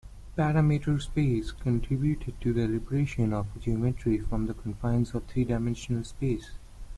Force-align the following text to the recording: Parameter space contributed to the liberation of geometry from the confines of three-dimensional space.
Parameter 0.35 0.99
space 0.99 1.51
contributed 1.51 2.33
to 2.41 2.51
the 2.53 2.67
liberation 2.67 3.33
of 3.33 3.45
geometry 3.61 4.17
from 4.17 4.47
the 4.47 4.53
confines 4.55 5.13
of 5.13 5.23
three-dimensional 5.25 6.03
space. 6.03 6.53